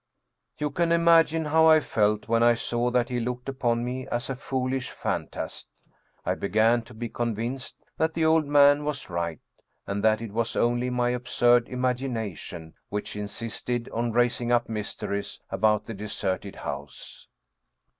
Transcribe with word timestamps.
You 0.57 0.71
can 0.71 0.91
imagine 0.91 1.45
how 1.45 1.67
I 1.67 1.79
felt 1.79 2.27
when 2.27 2.41
I 2.41 2.55
saw 2.55 2.89
that 2.89 3.09
he 3.09 3.19
looked 3.19 3.47
upon 3.47 3.85
me 3.85 4.07
as 4.07 4.31
a 4.31 4.35
foolish 4.35 4.89
fantast. 4.89 5.67
I 6.25 6.33
began 6.33 6.81
to 6.85 6.95
be 6.95 7.07
convinced 7.07 7.75
that 7.99 8.15
the 8.15 8.25
old 8.25 8.47
man 8.47 8.83
was 8.83 9.11
right, 9.11 9.39
and 9.85 10.03
that 10.03 10.19
it 10.19 10.31
was 10.31 10.55
only 10.55 10.89
my 10.89 11.09
absurd 11.11 11.69
imagination 11.69 12.73
which 12.89 13.15
insisted 13.15 13.89
on 13.93 14.11
raising 14.11 14.51
up 14.51 14.67
mysteries 14.67 15.39
about 15.51 15.83
the 15.85 15.93
deserted 15.93 16.55
house. 16.55 17.27